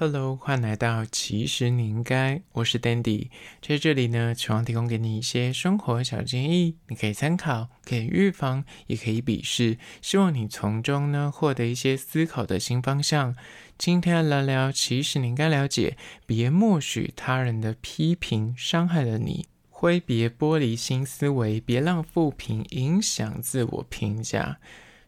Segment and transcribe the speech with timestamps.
[0.00, 13.34] Hello，欢迎来到其实你应该，我是 Dandy，在这里呢，希望提供给你一些生活小建议，你可以参考，可以预防，也可以鄙视，希望你从中呢获得一些思考的新方向。
[13.76, 24.60] 今天来聊聊，其实你应该了解，别默许他人的批评伤害了你，挥别玻璃心思维，别让负评影响自我评价。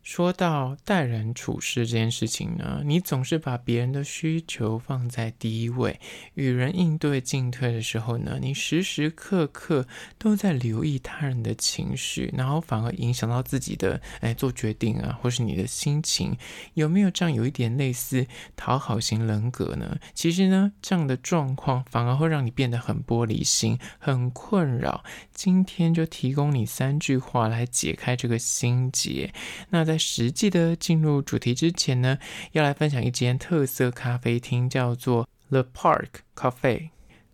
[0.03, 6.01] 说到待人处事这件事情呢，你总是把别人的需求放在第一位，
[6.35, 9.87] 与人应对进退的时候呢，你时时刻刻
[10.19, 16.35] 都在留意他人的情绪，然后反而影响到自己的哎做决定啊，或是你的心情，
[16.73, 18.27] 有没有这样有一点类似
[18.57, 19.99] 讨好型人格呢？
[20.15, 25.05] 其实呢，这样的状况反而会让你变得很玻璃心，很困扰。
[25.35, 29.31] 今天就提供你三句话来解开这个心结。
[29.69, 29.90] 那。
[29.91, 32.17] 在实际的进入主题之前呢，
[32.53, 36.91] 要来分享一间特色咖啡厅，叫做 The Park Cafe。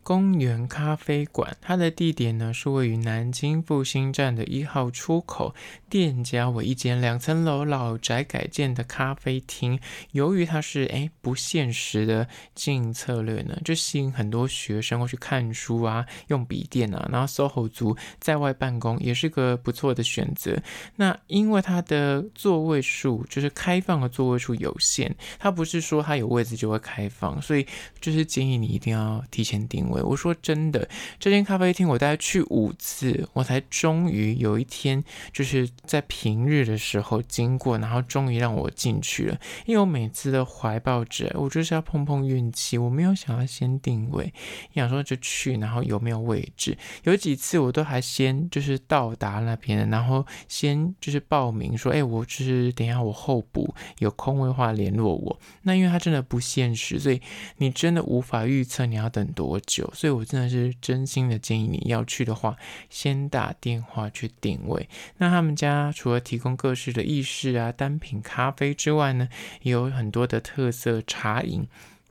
[0.07, 5.53] 公园咖啡馆，它的地点呢是位于南京复兴站的一号出口，
[5.91, 9.81] 店家为一间两层楼老宅改建的咖啡厅。
[10.13, 20.57] 由于它是诶不限时的经营策略呢，就吸引很多学生过去看书啊，用笔电啊，然后 SOHO 族在外办公也是个不错的选择。
[20.95, 27.67] 那因为它的座位数就是开放的座位数有限，它不是说它有位置就会开放，所以
[28.01, 29.96] 就是建议你一定要提前订位。
[30.03, 35.03] 我说真的，这间咖啡厅我大概去五次，我才终于有一天
[35.33, 39.39] 就是在平日的时候经过，然后终于让我进去了。
[39.67, 44.33] 因为我每次都怀抱着我就是要碰碰运气，我没有想要先定位，
[44.75, 46.77] 想说就去，然后有没有位置？
[47.05, 55.39] 有几次我都还先就是到达那边，然后先就是报名说，哎，我就是等一下我候补有空位话联络我。
[55.63, 57.21] 那因为它真的不现实，所以
[57.59, 59.86] 你真的无法预测你要等多久。
[59.95, 62.57] 所以，我真的是真心的建议你要去的话，
[62.91, 64.89] 先打电话去定位。
[65.19, 69.29] 那他们家除了提供各式的意式啊、单品咖啡之外呢，
[69.63, 71.67] 也有很多的特色茶饮。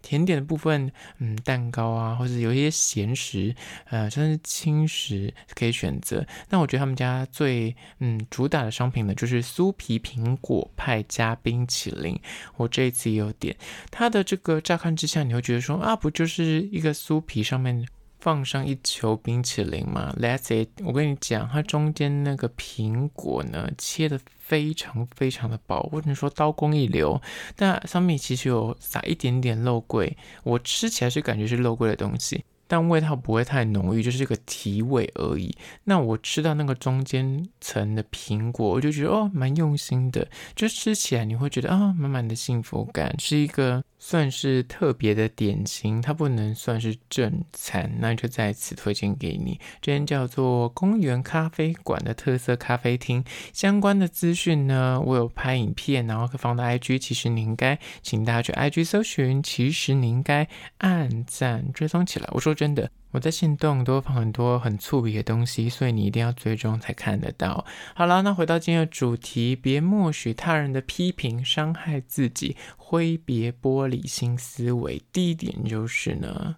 [0.05, 3.55] 甜点的部分，嗯，蛋糕啊，或者有一些咸食，
[3.89, 6.23] 呃，甚至轻食可以选择。
[6.49, 12.19] 那我觉得他们家最嗯主打的商品呢，就是酥皮苹果派加冰淇淋。
[12.57, 13.57] 我这一次也有点，
[13.89, 17.87] 它的这个乍看之下，你会觉得说啊，不就是一个酥皮上面。
[18.25, 20.81] 放上一球冰淇淋嘛，That's it。
[20.83, 27.21] 我跟你讲，它中间那个苹果呢，切得非常非常的薄，或者说刀工一流。
[27.55, 32.43] 但上面其实有撒一点点肉桂，我吃起来是感觉是肉桂的东西。
[32.67, 35.55] 但味道不会太浓郁，就是个提味而已。
[35.83, 40.27] 那我吃到那个中间层的苹果，我就觉得哦，蛮用心的。
[40.55, 47.91] 就吃起来你会觉得啊，满满的幸福感，是一个算是特别的典型，它不能算是正餐。
[47.99, 53.23] 那就在此推荐给你，这间叫做公园咖啡馆的特色咖啡厅。
[53.53, 56.99] 相关的资讯呢，我有拍影片，然后可放到 IG。
[56.99, 60.47] 其实你应该，请大家去 IG 搜寻，其实你应该
[60.79, 62.27] 按赞追踪起来。
[62.31, 62.55] 我说。
[62.55, 67.65] 真的，我在行动都放很多很粗鄙的东西，所以你一定要追踪才看得到。
[67.93, 75.01] 好了，那回到今天的主题，别默许他人的批评伤害自己，挥别玻璃心思维。
[75.13, 76.57] 第一点就是呢，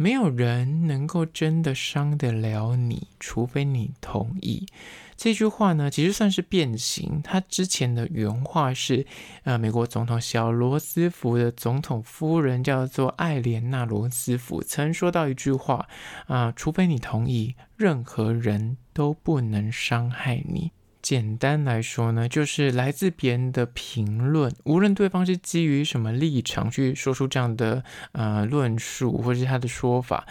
[0.00, 4.64] 没有人能够真的伤得了你，除非你同意。
[5.16, 7.20] 这句话呢，其实算是变形。
[7.24, 9.04] 他之前的原话是，
[9.42, 15.88] 呃，美国总统小罗斯福的总统夫人叫做艾莲娜罗斯福曾说到一句话
[16.28, 20.70] 啊，除非你同意，任何人都不能伤害你。
[21.08, 27.82] 简单来说呢，就是来自别人的评论，无论对方是基于什么立场去说出这样的
[28.12, 30.26] 呃论述，或是他的说法。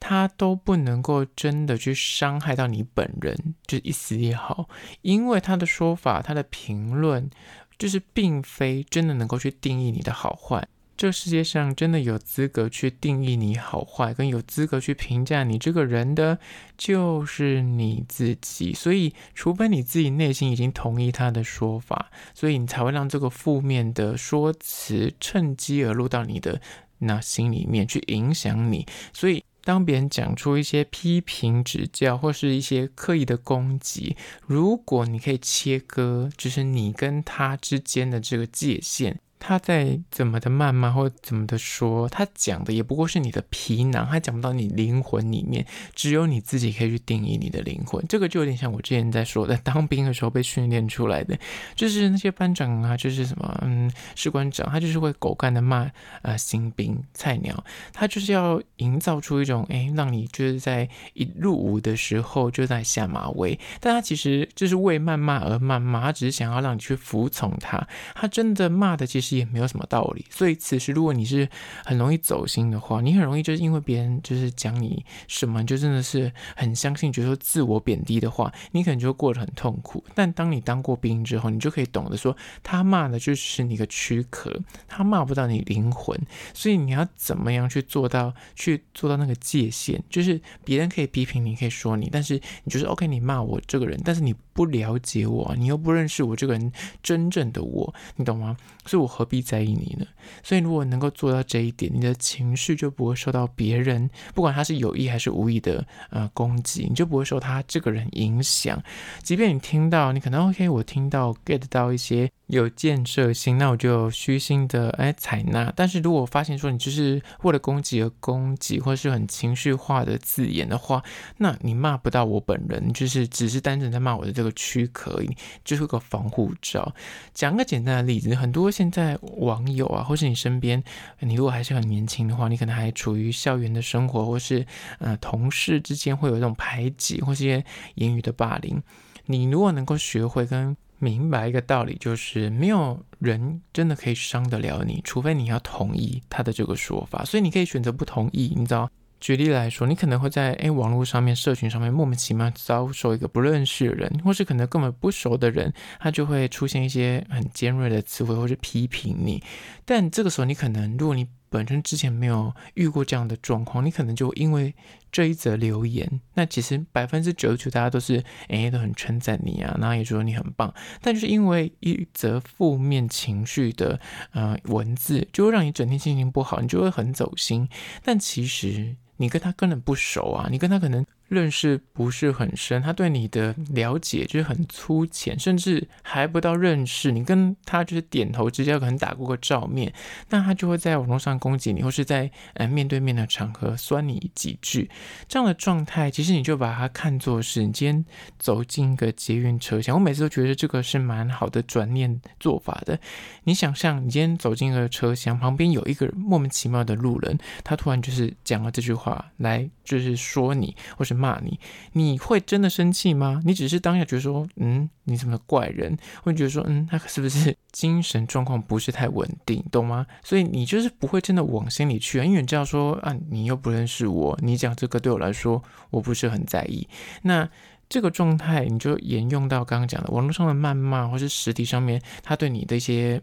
[0.00, 4.70] 他都不能够真的去伤害到你本人，就一丝一毫，
[5.02, 7.28] 因为他的说法、他的评论，
[7.76, 10.66] 就是并非真的能够去定义你的好坏。
[11.02, 16.38] 这世界上真的有资格去定义你好坏，跟有资格去评价你这个人的，
[16.78, 18.72] 就是你自己。
[18.72, 26.60] 所以，除非你自己内心已经同意他的说法，所以你才会让这个负面的说辞趁机而入到你的
[26.98, 28.86] 那心里面去影响你。
[29.12, 29.42] 所以。
[29.64, 45.66] 当别人讲出一些批评指教或是一些刻意的攻击，如果你可以切割，就是你跟他之间的这个界限，他在怎么的谩骂或怎么的说，他讲的也不过是你的皮囊，他讲不到你灵魂里面，
[45.96, 48.04] 只有你自己可以去定义你的灵魂。
[48.08, 51.36] 这个就有点像我之前在说的，当兵的时候被训练出来的，
[51.74, 55.90] 就是那些班长啊，就是什么嗯士官长，他就是会狗干的骂
[56.22, 67.84] 呃新兵菜鸟，他就是要营造出一种哎，让你就是在一入伍的时候就在下马威，但他其实就是为谩骂而谩骂，他只是想要让你去服从他，
[68.14, 69.31] 他真的骂的其实。
[69.36, 71.48] 也没有什么道理，所以此时如果你是
[71.84, 80.04] 很容易走心的话，你很容易就是因为别人就是讲你什么，就真的是很相信，觉得说自我贬低的话，你可能就会过得很痛苦。
[80.14, 84.52] 但当你当过兵之后，你就可以懂得说，他骂的就是你个躯壳，
[84.86, 86.18] 他骂不到你灵魂。
[86.54, 98.56] 所以你要怎么样去做到，去做到那个界限，就是别人可以批评你，可以说你，但是你就是 OK，你骂我这个人，但是你不了解我，你又不认识我这个人真正的我，你懂吗？
[98.86, 100.06] 所以我何必在意你呢？
[100.42, 108.82] 所以如果能够做到这一点，你的情绪就不会受到别人，不管他是有意还是无意的呃攻击，你就不会受他这个人影响。
[109.22, 112.30] 即便你听到，你可能 OK，我听到 get 到一些。
[112.52, 115.72] 有建设性，那我就虚心的哎采纳。
[115.74, 121.02] 但是如果发现说你就是为了攻击而攻击，或是很情绪化的字眼的话，
[121.38, 125.22] 那你骂不到我本人，就是只是单纯在骂我的这个躯壳，
[125.64, 126.94] 就是个防护罩。
[127.32, 130.84] 讲个简单的例子，很多现在网友啊，或是你身边，
[131.20, 134.66] 你如果还是很年轻的话，你可能还处于校园的生活，或是
[134.98, 137.64] 呃同事之间会有一种排挤，或是些
[137.94, 138.82] 言语的霸凌。
[139.24, 147.24] 你如果能够学会跟明白一个道理，就是没有人真的可以伤得了你，除非你要同意他的这个说法。
[147.24, 148.88] 所以你可以选择不同意，你知道？
[149.18, 159.42] 举例来说，你可能会在诶网络上面、社群上面莫名其妙遭受一个不认识的人，或是可能根本不熟的人，他就会出现一些很尖锐的词汇，或是批评你。
[159.84, 164.74] 但这个时候，你可能如果你本身之前没有遇过这样的状况，你可能就因为
[165.12, 174.00] 这一则留言，那其实百分之九十九大家都是哎都很称赞你啊，然后也说你很棒，但就是因为一则负面情绪的
[174.32, 177.68] 呃文字，就会让你整天心情不好，你就会很走心。
[178.02, 181.06] 但其实你跟他根本不熟啊，你跟他可能。
[181.32, 187.10] 认识不是很深，他对你的了解就是很粗浅，甚至还不到认识。
[187.10, 189.90] 你跟他就是点头之交，可能打过个照面，
[190.28, 194.90] 那他就会在网络上攻击你，或是在呃面对面的场合酸你几句。
[195.26, 198.04] 这样的状态，其实你就把它看作是你今天
[198.38, 199.94] 走进一个捷运车厢。
[199.96, 203.00] 我每次都觉得这个是蛮好的转念做法的。
[203.44, 211.21] 你想象你今天走进一个车厢，旁边有一个莫名其妙的路人，他突然就是讲了这句话来，就是说你，或是。
[211.22, 211.60] 骂你，
[211.92, 213.40] 你会真的生气吗？
[213.44, 215.96] 你只是当下觉得说，嗯，你怎么怪人？
[216.24, 220.04] 会觉得说，嗯，他是不是精神状况不是太稳定，懂吗？
[220.24, 226.88] 所以你就是不会真的往心里去啊，因为你知道说，啊，你又不认识我，你讲这个对我来说，我不是很在意。
[227.22, 227.48] 那。
[227.92, 233.20] 这个状态你就沿用到刚刚讲的网络上的谩骂，或是实体上面他对你的一些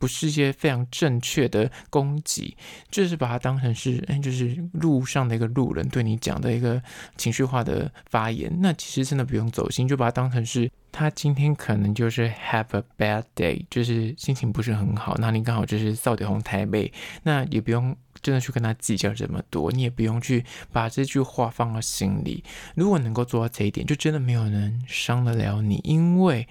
[0.00, 2.56] 不是一些非常正确的攻击，
[2.90, 6.82] 就是把它当成是哎，就是路上的一个路人对你讲的一个
[7.16, 8.52] 情绪化的发言。
[8.58, 15.16] 那其实真的不用走心，就把它当成是他今天可能就是 have a bad day，就是心情不是很好。
[15.18, 16.92] 那你刚好就是扫地红台北，
[17.22, 17.96] 那也不用。
[18.22, 22.44] 真的去跟他计较这么多，你也不用去把这句话放到心里。
[22.74, 26.46] 如果能够做到这一点，就真的没有人伤得了你，因为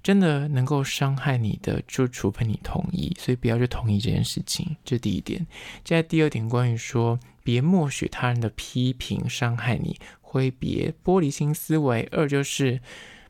[0.00, 3.12] 真的能够伤害你的，就除非你同意。
[3.18, 5.44] 所以不要去同意这件事情，这第一点。
[5.82, 12.08] 接下来第二点，关于说别默许他人的批评伤害你，挥别玻璃心思维。
[12.12, 12.80] 二就是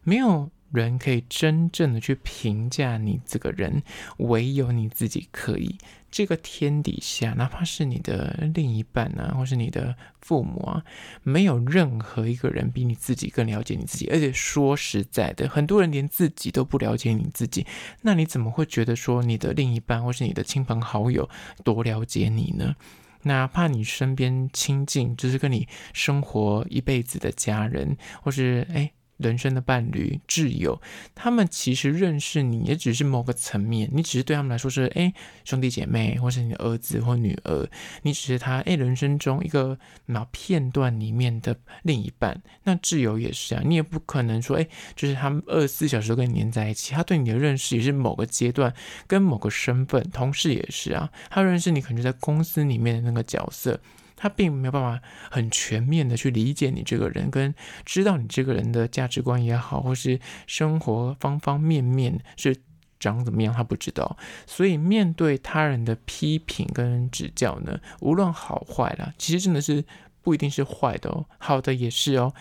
[0.09, 0.50] 没有。
[0.71, 3.83] 人可以真正的去评价你这个人，
[4.19, 5.79] 唯有你自己可以。
[6.11, 10.85] 这个天底下，哪怕是你的另一半啊，或是你的父母啊，
[11.23, 14.09] 没有任何一个人比你自己更了解你自己。
[14.09, 17.67] 而且说实在的，很多人连自己都不了解你自己，
[18.03, 21.27] 那你怎么会觉得说你的另一半或是你的亲朋好友
[21.65, 22.77] 多了解你呢？
[23.23, 30.80] 哪怕你身边亲近，就是跟你生活一辈子的家人，或是诶人生的伴侣、挚友，
[31.14, 35.12] 他们其实认识你也只是某个层面，你只是对他们来说是哎
[35.44, 37.68] 兄弟姐妹，或是你的儿子或女儿，
[38.02, 42.40] 你只是他哎人生中一个脑片段里面的另一半。
[42.64, 48.72] 那挚友也是啊，你也不可能说哎，就是他们二十四小时都跟你黏在一起，他对你的认识也是某个阶段
[49.06, 53.80] 跟某个身份，同事也是啊，他认识你可能就在公司里面的那个角色。
[54.18, 57.54] 他并没有办法很全面的去理解你这个人，跟
[57.87, 62.56] 知道你这个人的价值观也好，或是生活方方面面是
[62.98, 64.16] 长怎么样，他不知道。
[64.44, 69.84] 所以面对他人的批评跟指教呢，无论好坏啦，其实真的是
[70.20, 72.34] 不一定是坏的哦，好的也是哦。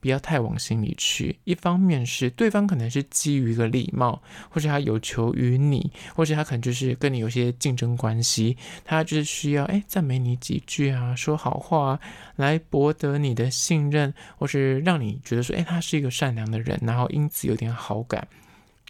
[0.00, 1.38] 不要太往心里去。
[1.44, 12.00] 一方面是对方可能是基于一个礼貌，或者他有求于你，或者他可能就是跟你有些竞争关系，他就是需要哎赞美你几句啊，说好话啊，
[12.36, 18.26] 来博得你的信任，或是让你觉得说哎他是一个善良的人，然后因此有点好感。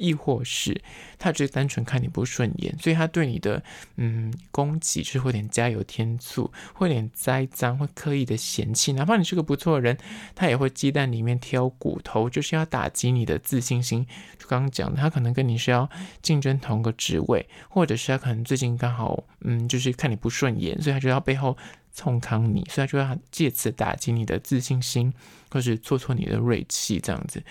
[0.01, 0.81] 亦或是
[1.19, 3.63] 他只是单纯看你不顺眼，所以他对你的
[3.97, 8.95] 嗯攻击就是会有点加油添醋，会有点栽赃，会刻意的嫌弃。
[8.95, 9.97] 哪怕你是个不错的人，
[10.35, 14.07] 他也会鸡蛋里面挑骨头，就是要打击你的自信心。
[14.39, 15.89] 就刚刚讲的，他可能跟你是要
[16.23, 21.57] 竞争同个职位，或者是他可能最近刚好嗯就是看你不顺眼，所以他就要背后
[22.01, 25.13] 冲康你，所以就要借此打击你的自信心，
[25.51, 27.43] 或是挫挫你的锐气，这样子。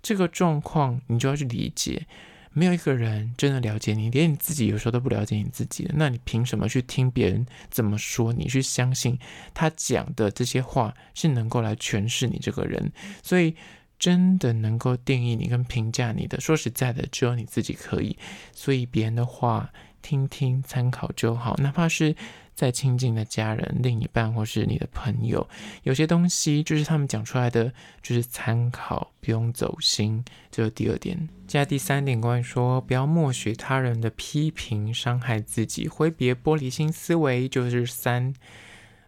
[0.00, 2.06] 这个状况你就要去理解，
[2.52, 8.32] 没有一个人真的了解你，连你自己有时候都不了解你自己，那你凭什么去听别人怎么说？
[8.32, 9.18] 你去相信
[9.52, 12.92] 他讲的这些话是能够来诠释你这个人？
[13.24, 13.56] 所以，
[13.98, 18.16] 真的能够定义你跟评价你的，说实在的，只有你自己可以。
[18.52, 22.14] 所以别人的话听听参考就好，哪怕是。
[22.56, 25.46] 再亲近的家人、另一半或是你的朋友，
[25.82, 27.70] 有些东西就是他们讲出来的，
[28.02, 30.24] 就是参考，不用走心。
[30.50, 31.28] 这是第二点。
[31.46, 37.46] 接下来第三点，关于说不要默许他人的批评伤害自己，挥别玻璃心思维。
[37.46, 38.32] 就是三，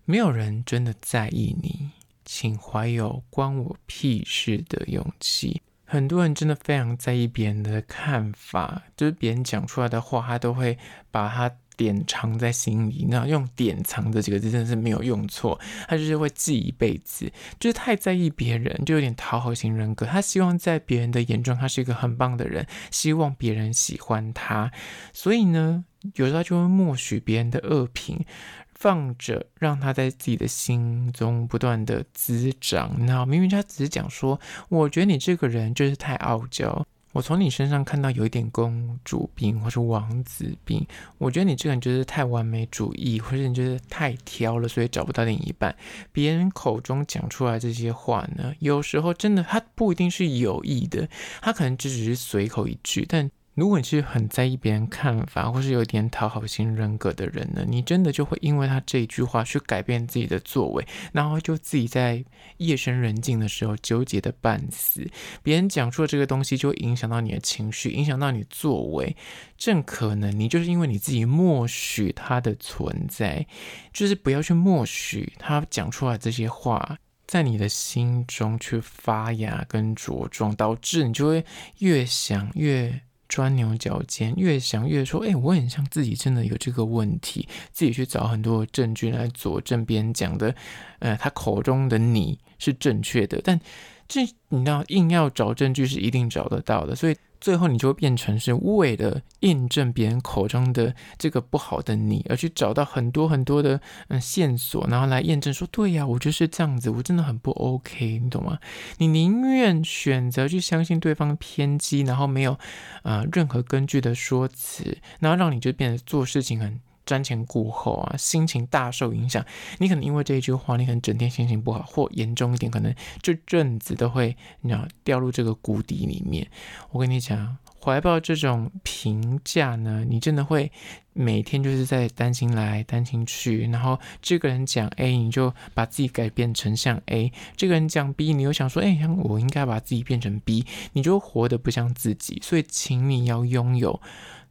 [0.04, 1.92] 没有人真的在意你，
[2.26, 5.62] 请怀有关我屁事的勇气。
[5.86, 10.76] 很多人真的非常在意别人的看法，就是别人讲出来的话，他都会
[11.10, 11.56] 把他。
[11.78, 20.04] 典藏在心里，那用“典藏”这几个字真的是没有用错，他就是会记一辈子，就是太在意别人，就有点讨好型人格。
[20.04, 24.72] 他希望在别人的眼中，他是一个很棒的人，希望别人喜欢他，
[25.12, 25.84] 所以呢，
[26.16, 28.26] 有时候就会默许别人的恶评，
[28.74, 33.06] 放着让他在自己的心中不断的滋长。
[33.06, 36.84] 那明明他只是讲说，我觉得你这个人就是太傲娇。
[37.12, 40.86] 我从你身上看到有一点公主病或是王子病，
[41.16, 45.74] 我觉得你这个人就是太完美主义，或者你就是太挑了，所以找不到另一半。
[46.12, 51.08] 别人口中讲出来这些话呢，有时候真的他不一定是有意的，
[51.40, 53.30] 他可能只只是随口一句，但。
[53.58, 62.24] 如果你是很在意别人看法，或是有点讨好型人格的人呢，你真的就会因为他这一句话去改变自己的作为，然后就自己在
[62.58, 65.10] 夜深人静的时候纠结的半死。
[65.42, 69.16] 别人讲出的这个东西，就会影响到你的情绪，影响到你作为。
[69.56, 73.44] 正可能你就是因为你自己默许他的存在，
[73.92, 76.96] 就是不要去默许他讲出来这些话，
[77.26, 81.44] 在你的心中去发芽跟茁壮，导致你就会
[81.78, 83.00] 越想越。
[83.28, 90.54] 钻牛角尖，越想越说，哎、我很像自己真的有这个问题，自己去找很多证据来佐证别人讲的，
[91.00, 93.60] 呃，他口中的你是正确的，但
[94.06, 97.16] 这你知道，硬要找证据是一定找得到的，所以。
[97.40, 108.58] 最后，你就会变成是为了验证别人口中的这个不好的你，而去找到很多很多的嗯线索，然后来验证说，对呀，我就是这样子，我真的很不 OK，你懂吗？
[108.98, 112.58] 你宁愿选择去相信对方偏激，然后没有
[113.02, 116.80] 啊、任何根据的说辞，然后让你就变得做事情很。
[117.08, 119.42] 瞻前顾后啊，心情大受影响。
[119.78, 126.46] 你可能因为这一句话，你可能整天心情不好，或严重一点，可能这阵子都会，你知道，掉入这个谷底里面。
[126.90, 130.70] 我跟你讲，怀抱这种评价呢，你真的会
[131.14, 133.66] 每天就是在担心来担心去。
[133.68, 142.40] 然后这个人讲 A，你就把自己改变成像 A；这个人讲 B，你又想说，哎，我应该把自己变成 B，你就活得不像自己。
[142.42, 144.00] 所以，请你要拥有。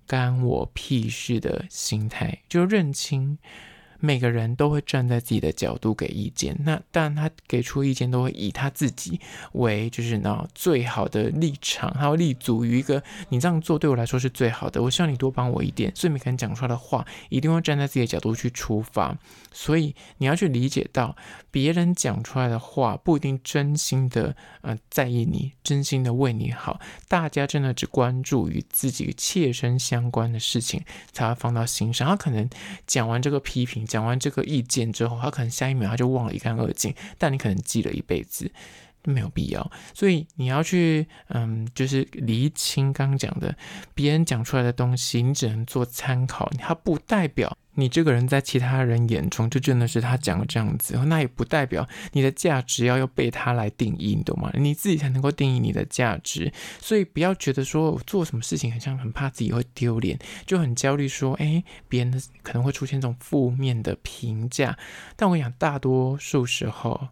[0.08, 3.38] 干我屁事的心态，就认清。
[4.00, 9.20] 每个人都会站在自己的角度给意见，那但他给出意见都会以他自己
[9.54, 19.18] 为就是呢最好的立场，他会立足于一个你这样做对我来说是最好的，我希望你多帮我一点，所以每个人讲出来的话一定会站在自己的角度去出发，
[19.52, 21.16] 所以你要去理解到
[21.50, 32.48] 别人讲出来的话不一定真心的呃在意你，真心的为你好，大家真的只关注于自己切身相关的事情才会放到心上，他可能
[32.86, 33.87] 讲完这个批评。
[33.88, 38.52] 讲完这个意见之后，他可能下一秒他就忘了一干二净，但你可能记了一辈子。
[39.10, 39.72] 没有必要。
[39.94, 43.56] 所以你要去，嗯，就是厘清刚讲的，
[43.94, 47.58] 别人讲出来的东西，你只能做参考，它不代表。
[47.80, 54.52] 你这个人在其他人眼中就真的是他讲的这样子，那也不代表你的价值要要被他来定义，你懂吗？
[54.56, 64.76] 你自己才能够定义你的价值，所以不要觉得说做什么事情很像很怕自己会丢脸，就很焦虑说，诶，别人的可能会出现这种负面的评价。
[65.16, 67.10] 但我跟你讲，大多数时候，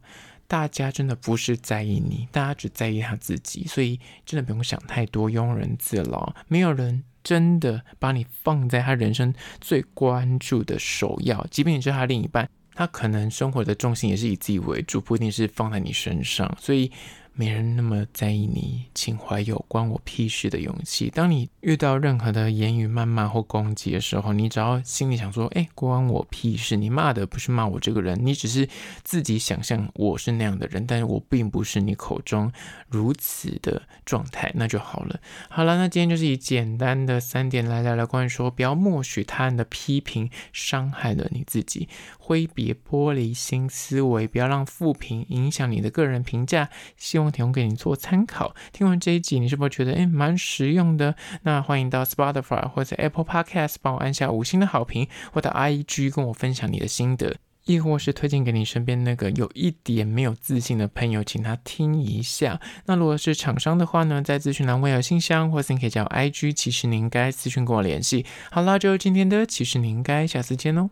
[0.48, 7.04] 大家真的不是在意你，大家只在意他自己，所以真的不用想太多，庸人自扰，没有人。
[7.24, 16.92] 真的把你放在他人生最关注的首要，即便你是他另一半，他可能生活的重心也是以自己为主，不一定是放在你身上，所以。
[17.38, 21.10] 没人那么在意你，请怀有关我屁事的勇气。
[21.10, 28.70] 当你遇到任何的言语谩骂或攻击的时候，你只要心里想说：“哎，关我屁事！”你骂的不是骂我这个人，你只是
[29.04, 32.50] 自己想象我是那样的人，但是我并不是你口中
[32.88, 35.20] 如此的状态，那就好了。
[35.50, 46.70] 好了，那今天就是以简单的三点来聊聊关于说，不要默许他人的批评伤害了你自己，挥别玻璃心思维，不要让负评影响你的个人评价。
[46.96, 47.25] 希望。
[47.32, 48.56] 提供给你做参考。
[48.72, 51.16] 听完这一集，你是不是觉得诶蛮实用的？
[51.44, 62.60] 那欢迎到 Spotify 或者 Apple Podcast 帮我按下五星的好评，或者 IG 跟我分享你的心得，亦或是推荐给你身边那个有一点没有自信的朋友，请他听一下。
[62.86, 68.26] 那如果是厂商的话呢，在资讯栏位有信箱，或是你可以叫 IG，其实你应该私讯跟我联系。
[68.52, 70.90] 好啦，就今天的，其实你应该下次见哦。